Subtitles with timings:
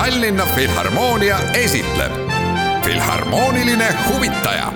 [0.00, 2.12] Tallinna Filharmoonia esitleb
[2.84, 4.72] Filharmooniline huvitaja.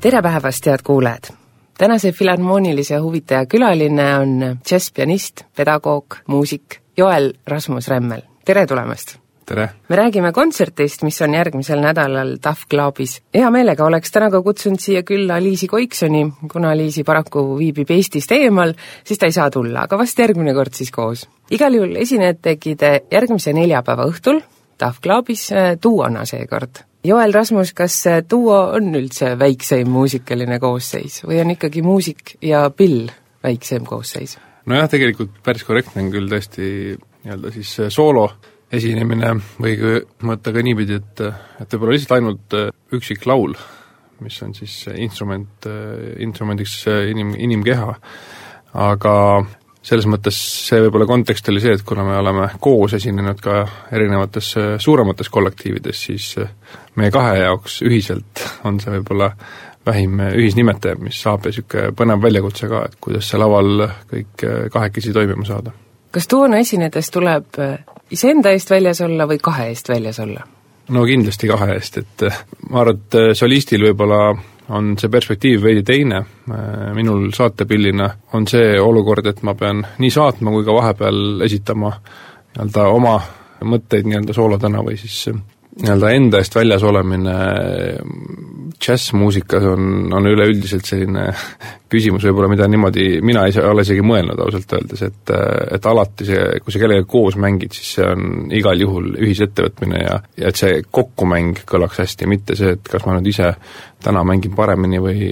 [0.00, 1.30] tere päevast, head kuulajad!
[1.78, 9.16] tänase Filharmoonilise huvitaja külaline on džässpianist, pedagoog, muusik Joel Rasmus Remmel, tere tulemast!
[9.46, 9.68] tere!
[9.88, 13.22] me räägime kontsertist, mis on järgmisel nädalal TAF Clubis.
[13.34, 18.32] hea meelega oleks täna ka kutsunud siia külla Liisi Koiksoni, kuna Liisi paraku viibib Eestist
[18.32, 18.74] eemal,
[19.04, 21.28] siis ta ei saa tulla, aga vast järgmine kord siis koos.
[21.50, 22.82] Igal juhul esinejad tegid
[23.12, 24.42] järgmise neljapäeva õhtul
[24.78, 25.48] TAF Clubis
[25.82, 26.82] duona äh, seekord.
[27.06, 33.06] Joel Rasmus, kas duo on üldse väikseim muusikaline koosseis või on ikkagi muusik ja pill
[33.46, 34.36] väikseim koosseis?
[34.66, 38.26] nojah, tegelikult päris korrektne on küll tõesti nii-öelda siis soolo
[38.74, 41.22] esinemine või kui mõõta ka niipidi, et,
[41.62, 42.56] et võib-olla lihtsalt ainult
[42.98, 43.54] üksik laul,
[44.24, 45.68] mis on siis instrument,
[46.26, 46.80] instrumendiks
[47.12, 47.94] inim, inimkeha,
[48.74, 49.14] aga
[49.86, 53.60] selles mõttes see võib-olla kontekst oli see, et kuna me oleme koos esinenud ka
[53.94, 56.32] erinevates suuremates kollektiivides, siis
[56.98, 59.30] meie kahe jaoks ühiselt on see võib-olla
[59.86, 65.14] vähim ühisnimetaja, mis saab ja niisugune põnev väljakutse ka, et kuidas see laval kõik kahekesi
[65.14, 65.74] toimima saada.
[66.10, 67.60] kas toona esinedes tuleb
[68.10, 70.42] iseenda eest väljas olla või kahe eest väljas olla?
[70.88, 72.26] no kindlasti kahe eest, et
[72.70, 74.34] ma arvan, et solistil võib-olla
[74.68, 80.10] on see perspektiiv veidi teine, eh, minul saatepillina on see olukord, et ma pean nii
[80.10, 81.92] saatma kui ka vahepeal esitama
[82.58, 83.20] nii-öelda oma
[83.64, 85.30] mõtteid nii-öelda soolodena või siis
[85.82, 87.34] nii-öelda enda eest väljas olemine
[88.80, 91.26] džässmuusikas on, on üleüldiselt selline
[91.92, 95.34] küsimus võib-olla, mida niimoodi mina ei ole isegi mõelnud ausalt öeldes, et
[95.76, 100.16] et alati see, kui sa kellegagi koos mängid, siis see on igal juhul ühisettevõtmine ja
[100.36, 103.52] ja et see kokkumäng kõlaks hästi, mitte see, et kas ma nüüd ise
[104.04, 105.30] täna mängin paremini või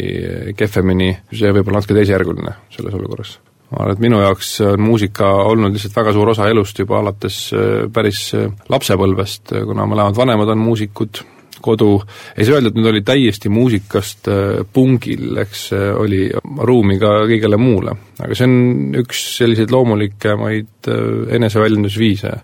[0.56, 3.38] kehvemini, see võib olla natuke teisejärguline selles olukorras
[3.74, 7.38] ma arvan, et minu jaoks on muusika olnud lihtsalt väga suur osa elust juba alates
[7.56, 11.22] äh, päris äh, lapsepõlvest, kuna mõlemad vanemad on muusikud,
[11.64, 11.88] kodu,
[12.36, 14.42] ei saa öelda, et nüüd oli täiesti muusikast äh,
[14.72, 16.26] pungil, eks oli
[16.70, 17.96] ruumi ka kõigele muule.
[18.20, 20.90] aga see on üks selliseid loomulikumaid
[21.34, 22.36] eneseväljendusviise,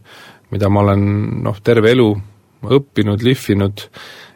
[0.50, 1.06] mida ma olen
[1.44, 2.10] noh, terve elu
[2.60, 3.86] õppinud, lihvinud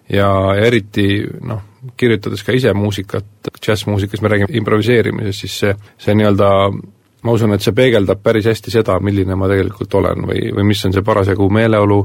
[0.09, 1.07] ja, ja eriti
[1.47, 1.63] noh,
[1.97, 3.27] kirjutades ka ise muusikat,
[3.61, 6.51] džässmuusikas me räägime improviseerimisest, siis see, see nii-öelda
[7.25, 10.85] ma usun, et see peegeldab päris hästi seda, milline ma tegelikult olen või, või mis
[10.85, 12.01] on see parasjagu meeleolu,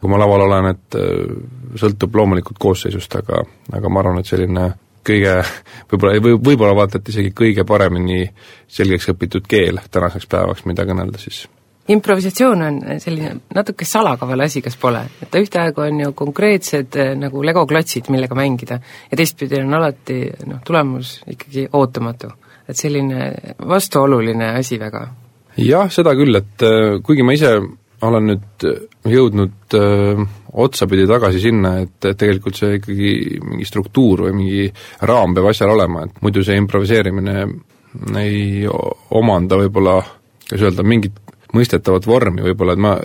[0.00, 1.36] kui ma laval olen, et äh,
[1.80, 3.42] sõltub loomulikult koosseisust, aga,
[3.76, 4.70] aga ma arvan, et selline
[5.06, 5.34] kõige,
[5.90, 8.24] võib-olla, või võib-olla vaata, et isegi kõige paremini
[8.78, 11.44] selgeks õpitud keel tänaseks päevaks, mida kõnelda siis
[11.88, 15.02] improvisatsioon on selline natuke salakaval asi, kas pole?
[15.22, 18.80] et ta ühtaegu on ju konkreetsed eh, nagu legoklotsid, millega mängida,
[19.10, 22.32] ja teistpidi on alati noh, tulemus ikkagi ootamatu.
[22.68, 23.32] et selline
[23.68, 25.06] vastuoluline asi väga.
[25.56, 27.58] jah, seda küll, et äh, kuigi ma ise
[28.06, 28.64] olen nüüd
[29.08, 30.24] jõudnud öö,
[30.60, 34.66] otsapidi tagasi sinna, et, et tegelikult see ikkagi mingi struktuur või mingi
[35.08, 37.36] raam peab asjal olema, et muidu see improviseerimine
[38.20, 38.66] ei
[39.16, 39.96] omanda võib-olla,
[40.44, 41.16] kuidas öelda, mingit
[41.54, 42.96] mõistetavat vormi võib-olla, et ma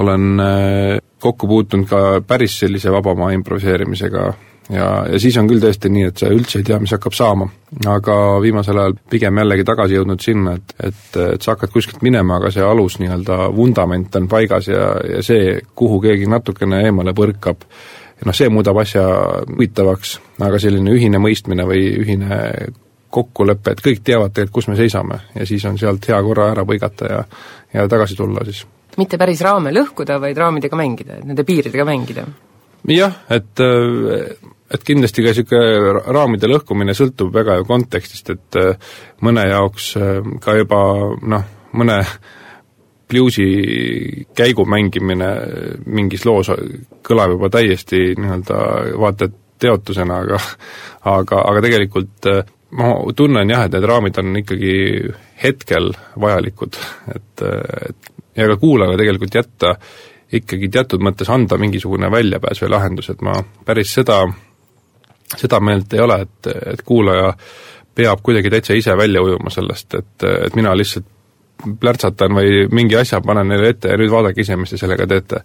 [0.00, 4.26] olen äh, kokku puutunud ka päris sellise vabamaa improviseerimisega
[4.70, 7.48] ja, ja siis on küll tõesti nii, et sa üldse ei tea, mis hakkab saama.
[7.90, 12.38] aga viimasel ajal pigem jällegi tagasi jõudnud sinna, et, et, et sa hakkad kuskilt minema,
[12.38, 14.86] aga see alus nii-öelda, vundament on paigas ja,
[15.16, 17.66] ja see, kuhu keegi natukene eemale põrkab,
[18.24, 19.04] noh, see muudab asja
[19.50, 22.40] huvitavaks, aga selline ühine mõistmine või ühine
[23.14, 26.64] kokkulepe, et kõik teavad tegelikult, kus me seisame ja siis on sealt hea korra ära
[26.68, 27.20] põigata ja
[27.74, 28.64] ja tagasi tulla siis.
[28.98, 32.26] mitte päris raame lõhkuda, vaid raamidega mängida, nende piiridega mängida?
[32.90, 33.62] jah, et
[34.74, 38.58] et kindlasti ka niisugune raamide lõhkumine sõltub väga ju kontekstist, et
[39.22, 39.92] mõne jaoks
[40.42, 40.80] ka juba
[41.22, 41.44] noh,
[41.74, 42.00] mõne
[43.10, 45.30] bluusi käigu mängimine
[45.86, 46.50] mingis loos
[47.04, 48.60] kõlab juba täiesti nii-öelda
[48.98, 50.40] vaata et teotusena, aga
[51.14, 52.28] aga, aga tegelikult
[52.78, 54.74] ma tunnen jah, et need raamid on ikkagi
[55.42, 56.78] hetkel vajalikud,
[57.14, 57.44] et,
[57.90, 59.74] et ja ka kuulajale tegelikult jätta
[60.34, 63.36] ikkagi teatud mõttes anda mingisugune väljapääs või lahendus, et ma
[63.66, 64.22] päris seda,
[65.36, 67.30] seda meelt ei ole, et, et kuulaja
[67.94, 71.13] peab kuidagi täitsa ise välja ujuma sellest, et, et mina lihtsalt
[71.80, 75.42] plärtsatan või mingi asja panen neile ette ja nüüd vaadake ise, mis te sellega teete.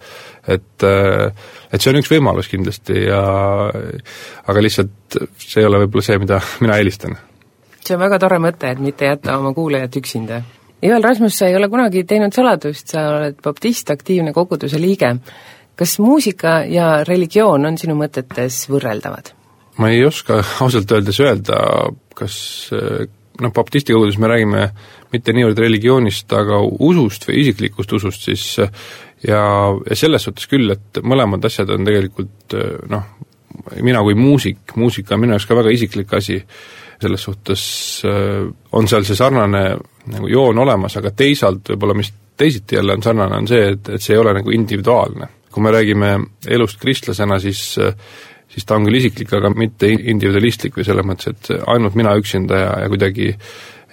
[0.48, 0.86] et,
[1.72, 3.22] et see on üks võimalus kindlasti ja
[3.70, 7.18] aga lihtsalt see ei ole võib-olla see, mida mina eelistan.
[7.84, 10.42] see on väga tore mõte, et mitte jätta oma kuulajat üksinda.
[10.82, 15.16] Joel Rasmus, sa ei ole kunagi teinud saladust, sa oled baptist, aktiivne koguduse liige.
[15.76, 19.34] kas muusika ja religioon on sinu mõtetes võrreldavad?
[19.80, 21.56] ma ei oska ausalt öeldes öelda,
[22.16, 22.36] kas
[23.44, 24.66] noh, baptisti koguduses me räägime
[25.14, 29.42] mitte niivõrd religioonist, aga usust või isiklikust usust, siis ja,
[29.90, 32.58] ja selles suhtes küll, et mõlemad asjad on tegelikult
[32.92, 33.08] noh,
[33.82, 36.40] mina kui muusik, muusika on minu jaoks ka väga isiklik asi,
[37.00, 37.64] selles suhtes
[38.76, 39.64] on seal see sarnane
[40.10, 44.04] nagu joon olemas, aga teisalt võib-olla mis teisiti jälle on sarnane, on see, et, et
[44.04, 45.36] see ei ole nagu individuaalne.
[45.50, 46.10] kui me räägime
[46.48, 47.74] elust kristlasena, siis
[48.60, 52.58] siis ta on küll isiklik, aga mitte individualistlik või selles mõttes, et ainult mina üksinda
[52.60, 53.30] ja, ja kuidagi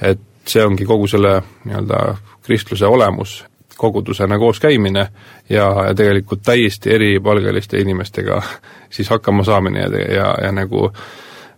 [0.02, 1.36] et see ongi kogu selle
[1.66, 2.00] nii-öelda
[2.46, 3.44] kristluse olemus,
[3.78, 5.04] kogudusena koos käimine
[5.50, 8.40] ja, ja tegelikult täiesti eripalgeliste inimestega
[8.94, 10.90] siis hakkama saamine ja, ja, ja nagu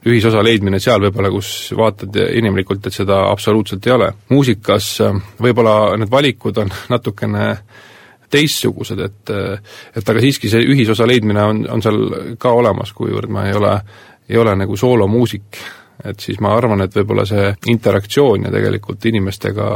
[0.09, 4.13] ühisosa leidmine seal võib-olla, kus vaatad inimlikult, et seda absoluutselt ei ole.
[4.29, 4.99] muusikas
[5.41, 7.87] võib-olla need valikud on natukene äh,
[8.31, 9.33] teistsugused, et
[9.97, 12.01] et aga siiski see ühisosa leidmine on, on seal
[12.41, 13.75] ka olemas, kuivõrd ma ei ole,
[14.29, 15.61] ei ole nagu soolomuusik,
[16.05, 19.69] et siis ma arvan, et võib-olla see interaktsioon ja tegelikult inimestega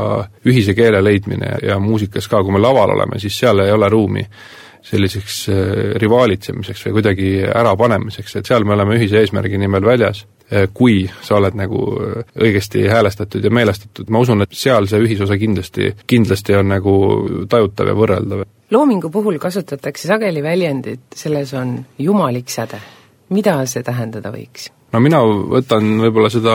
[0.46, 4.26] ühise keele leidmine ja muusikas ka, kui me laval oleme, siis seal ei ole ruumi
[4.82, 5.56] selliseks äh,
[6.02, 10.24] rivaalitsemiseks või kuidagi ärapanemiseks, et seal me oleme ühise eesmärgi nimel väljas
[10.72, 15.38] kui sa oled nagu eh, õigesti häälestatud ja meelestatud, ma usun, et seal see ühisosa
[15.40, 16.94] kindlasti, kindlasti on nagu
[17.50, 18.44] tajutav ja võrreldav.
[18.74, 22.80] loomingu puhul kasutatakse sageli väljendit, selles on jumalik säde.
[23.30, 24.68] mida see tähendada võiks?
[24.92, 26.54] no mina võtan võib-olla seda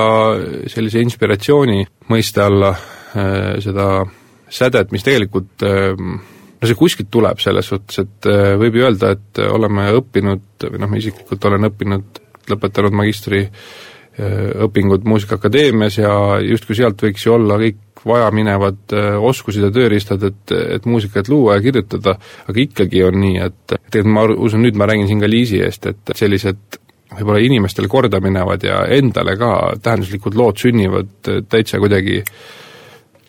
[0.69, 2.75] sellise inspiratsiooni mõiste alla,
[3.15, 4.05] eh, seda
[4.49, 8.27] sädet, mis tegelikult no see kuskilt tuleb selles suhtes, et
[8.61, 12.21] võib ju öelda, et oleme õppinud või noh, ma isiklikult olen õppinud
[12.51, 19.71] lõpetanud magistri äh, Muusikaakadeemias ja justkui sealt võiks ju olla kõik vajaminevad äh, oskused ja
[19.73, 22.17] tööriistad, et, et muusikat luua ja kirjutada,
[22.47, 25.89] aga ikkagi on nii, et tegelikult ma usun, nüüd ma räägin siin ka Liisi eest,
[25.91, 26.79] et sellised
[27.17, 29.51] võib-olla inimestele korda minevad ja endale ka
[29.83, 32.19] tähenduslikud lood sünnivad täitsa kuidagi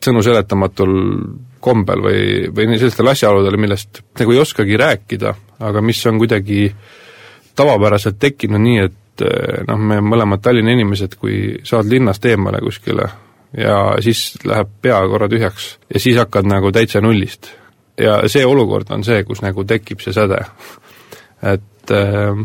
[0.03, 0.95] sõnu seletamatul
[1.63, 2.23] kombel või,
[2.55, 5.35] või sellistel asjaoludel, millest nagu ei oskagi rääkida,
[5.67, 6.69] aga mis on kuidagi
[7.59, 12.61] tavapäraselt tekkinud nii, et et eh, noh, me mõlemad Tallinna inimesed, kui saad linnast eemale
[12.63, 13.09] kuskile
[13.57, 17.51] ja siis läheb pea korra tühjaks ja siis hakkad nagu täitsa nullist.
[17.99, 20.39] ja see olukord on see, kus nagu tekib see säde.
[21.55, 22.43] et äh,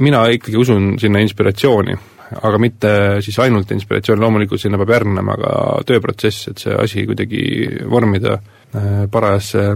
[0.00, 1.96] mina ikkagi usun sinna inspiratsiooni,
[2.42, 2.92] aga mitte
[3.22, 5.52] siis ainult inspiratsiooni, loomulikult sinna peab järgnema ka
[5.86, 7.42] tööprotsess, et see asi kuidagi
[7.90, 9.68] vormida äh, parajasse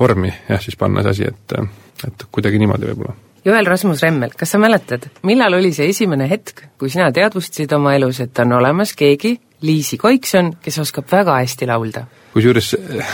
[0.00, 1.78] vormi, jah, siis panna see asi, et,
[2.08, 3.14] et kuidagi niimoodi võib-olla
[3.44, 7.92] Joel Rasmus Remmel, kas sa mäletad, millal oli see esimene hetk, kui sina teadvustasid oma
[7.96, 12.06] elus, et on olemas keegi, Liisi Koikson, kes oskab väga hästi laulda?
[12.34, 13.10] kusjuures eh,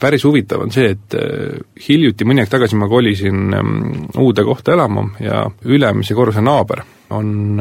[0.00, 1.58] päris huvitav on see, et eh,
[1.88, 6.80] hiljuti, mõni aeg tagasi ma kolisin mm, uude kohta elama ja ülemise korruse naaber
[7.12, 7.60] on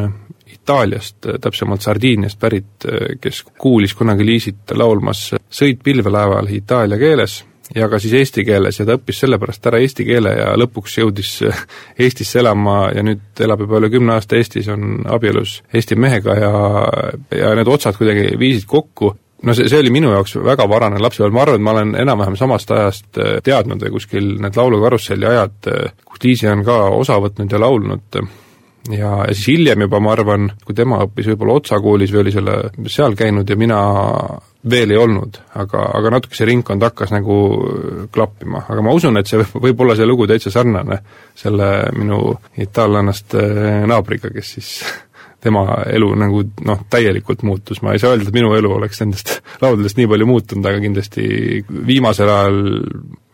[0.52, 7.42] Itaaliast, täpsemalt Sardiiniast pärit, eh, kes kuulis kunagi Liisit laulmas Sõit pilvelaeval itaalia keeles
[7.76, 11.34] ja ka siis eesti keeles ja ta õppis sellepärast ära eesti keele ja lõpuks jõudis
[12.00, 16.54] Eestisse elama ja nüüd elab juba üle kümne aasta Eestis, on abielus Eesti mehega ja,
[17.38, 19.14] ja need otsad kuidagi viisid kokku,
[19.44, 22.38] no see, see oli minu jaoks väga varane lapsepõlv, ma arvan, et ma olen enam-vähem
[22.40, 27.18] samast ajast äh, teadnud või kuskil need laulukarusselli ajad, äh, kus Liisi on ka osa
[27.24, 28.22] võtnud ja laulnud,
[28.90, 32.34] ja, ja siis hiljem juba ma arvan, kui tema õppis võib-olla Otsa koolis või oli
[32.34, 32.56] selle,
[32.90, 33.82] seal käinud ja mina
[34.70, 37.36] veel ei olnud, aga, aga natuke see ringkond hakkas nagu
[38.14, 41.02] klappima, aga ma usun, et see võib, võib olla see lugu täitsa sarnane
[41.38, 44.74] selle minu itaallannast äh, naabriga, kes siis
[45.42, 49.38] tema elu nagu noh, täielikult muutus, ma ei saa öelda, et minu elu oleks nendest
[49.64, 51.26] lauludest nii palju muutunud, aga kindlasti
[51.88, 52.62] viimasel ajal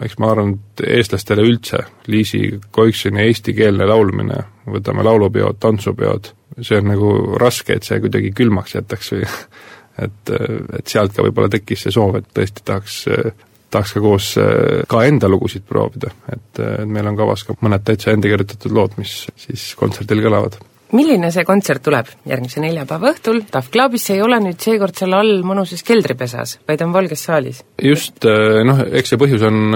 [0.05, 2.41] eks ma arvan, et eestlastele üldse Liisi
[2.73, 7.11] Koiksoni eestikeelne laulmine, võtame laulupeod, tantsupeod, see on nagu
[7.41, 9.25] raske, et see kuidagi külmaks jätaks või
[10.05, 10.33] et,
[10.79, 13.03] et sealt ka võib-olla tekkis see soov, et tõesti tahaks
[13.67, 14.29] tahaks ka koos
[14.87, 19.25] ka enda lugusid proovida, et, meil on kavas ka mõned täitsa enda kirjutatud lood, mis
[19.35, 20.55] siis kontserdil kõlavad
[20.95, 25.15] milline see kontsert tuleb järgmise neljapäeva õhtul, Tough Clubis, see ei ole nüüd seekord seal
[25.17, 27.63] all mõnusas keldripesas, vaid on Valges saalis?
[27.83, 28.27] just,
[28.69, 29.75] noh, eks see põhjus on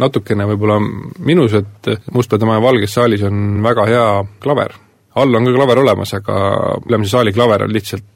[0.00, 0.80] natukene võib-olla
[1.24, 4.08] minus, et Mustpeade Maja Valges saalis on väga hea
[4.40, 4.74] klaver.
[5.14, 6.36] all on ka klaver olemas, aga
[6.88, 8.10] ülemise saali klaver on lihtsalt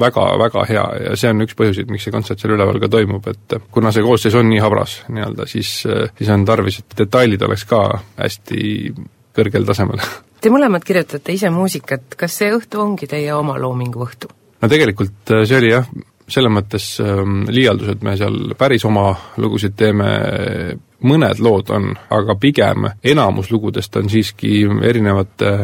[0.00, 3.56] väga-väga hea ja see on üks põhjuseid, miks see kontsert seal üleval ka toimub, et
[3.74, 7.82] kuna see koosseis on nii habras nii-öelda, siis, siis on tarvis, et detailid oleks ka
[8.16, 8.62] hästi
[9.34, 10.02] kõrgel tasemel.
[10.40, 14.32] Te mõlemad kirjutate ise muusikat, kas see õhtu ongi teie oma loomingu õhtu?
[14.62, 15.88] no tegelikult see oli jah,
[16.28, 19.10] selles mõttes ähm, liialdus, et me seal päris oma
[19.40, 20.10] lugusid teeme,
[21.04, 25.54] mõned lood on, aga pigem enamus lugudest on siiski erinevate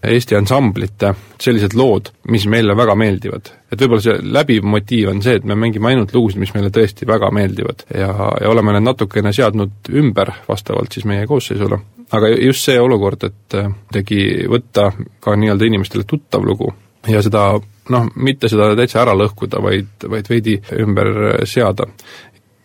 [0.00, 1.10] Eesti ansamblite
[1.40, 3.50] sellised lood, mis meile väga meeldivad.
[3.70, 7.06] et võib-olla see läbiv motiiv on see, et me mängime ainult lugusid, mis meile tõesti
[7.06, 8.08] väga meeldivad ja,
[8.40, 11.78] ja oleme need natukene seadnud ümber vastavalt siis meie koosseisule.
[12.16, 14.90] Aga just see olukord, et kuidagi võtta
[15.22, 16.72] ka nii-öelda inimestele tuttav lugu
[17.08, 17.52] ja seda
[17.90, 21.12] noh, mitte seda täitsa ära lõhkuda, vaid, vaid veidi ümber
[21.48, 21.88] seada.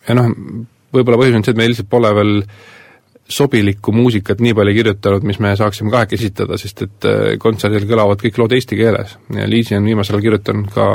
[0.08, 0.32] ja noh,
[0.94, 2.34] võib-olla põhjus on see, et meil lihtsalt pole veel
[3.26, 8.22] sobilikku muusikat nii palju kirjutanud, mis me saaksime kahekesi esitada, sest et äh, kontserdil kõlavad
[8.22, 10.86] kõik lood eesti keeles ja Liisi on viimasel ajal kirjutanud ka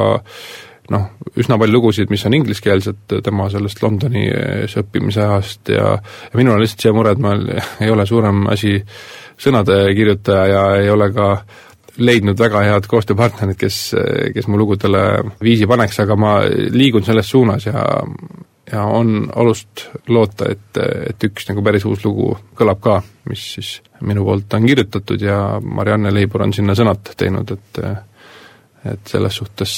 [0.91, 1.07] noh,
[1.39, 6.63] üsna palju lugusid, mis on ingliskeelsed tema sellest Londonis õppimise ajast ja ja minul on
[6.63, 7.35] lihtsalt see mure, et ma
[7.81, 8.77] ei ole suurem asi
[9.41, 11.33] sõnade kirjutaja ja ei ole ka
[12.01, 13.79] leidnud väga head koostööpartnerid, kes,
[14.35, 15.03] kes mu lugudele
[15.43, 17.85] viisi paneks, aga ma liigun selles suunas ja
[18.71, 20.77] ja on alust loota, et,
[21.09, 23.71] et üks nagu päris uus lugu kõlab ka, mis siis
[24.07, 27.81] minu poolt on kirjutatud ja Marianne Leibur on sinna sõnad teinud, et
[28.81, 29.73] et selles suhtes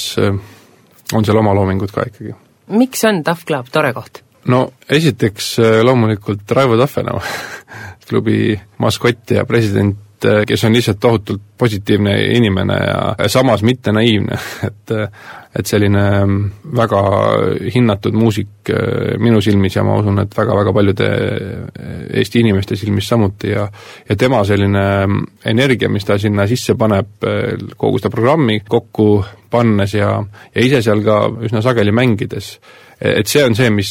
[1.12, 2.34] on seal oma loomingut ka ikkagi.
[2.68, 4.22] miks on Tough Club tore koht?
[4.50, 7.20] no esiteks loomulikult Raivo Tahvenau
[8.08, 14.38] klubi maskott ja president et kes on lihtsalt tohutult positiivne inimene ja samas mitte naiivne,
[14.68, 14.94] et
[15.54, 16.00] et selline
[16.74, 17.00] väga
[17.70, 21.10] hinnatud muusik äh, minu silmis ja ma usun, et väga-väga paljude
[22.10, 23.68] Eesti inimeste silmis samuti ja
[24.08, 24.84] ja tema selline
[25.46, 27.22] energia, mis ta sinna sisse paneb,
[27.76, 29.08] kogu seda programmi kokku
[29.50, 30.16] pannes ja,
[30.54, 32.56] ja ise seal ka üsna sageli mängides,
[33.00, 33.90] et see on see, mis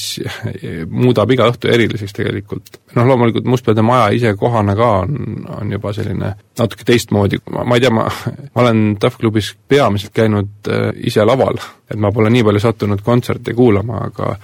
[0.89, 2.79] muudab iga õhtu eriliseks tegelikult.
[2.95, 7.83] noh, loomulikult Mustpeade maja ise kohana ka on, on juba selline natuke teistmoodi, ma ei
[7.83, 8.05] tea, ma,
[8.53, 13.03] ma olen TAF klubis peamiselt käinud äh, ise laval, et ma pole nii palju sattunud
[13.05, 14.35] kontserte kuulama, aga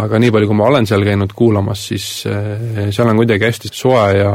[0.00, 3.72] aga nii palju, kui ma olen seal käinud kuulamas, siis äh, seal on kuidagi hästi
[3.74, 4.30] soe ja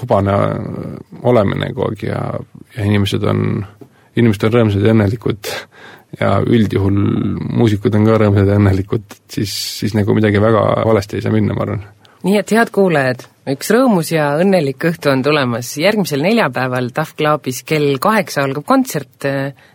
[0.00, 0.36] hubane
[1.22, 2.22] olemine kogu aeg ja,
[2.76, 3.60] ja inimesed on,
[4.16, 5.52] inimesed on rõõmsad ja õnnelikud
[6.20, 6.96] ja üldjuhul
[7.60, 11.56] muusikud on ka rõõmsad ja õnnelikud, siis, siis nagu midagi väga valesti ei saa minna,
[11.56, 11.86] ma arvan.
[12.26, 17.60] nii et head kuulajad, üks rõõmus ja õnnelik õhtu on tulemas, järgmisel neljapäeval Tough Clubis
[17.68, 19.28] kell kaheksa algab kontsert,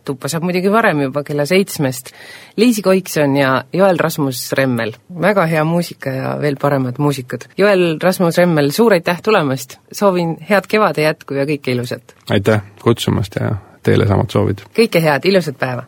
[0.07, 2.12] tuppa saab muidugi varem juba kella seitsmest,
[2.60, 4.95] Liisi Koikson ja Joel Rasmus Remmel.
[5.21, 7.48] väga hea muusika ja veel paremad muusikud.
[7.57, 12.15] Joel Rasmus Remmel, suur aitäh tulemast, soovin head kevade jätku ja kõike ilusat!
[12.29, 14.65] aitäh kutsumast ja teile samad soovid!
[14.75, 15.88] kõike head, ilusat päeva!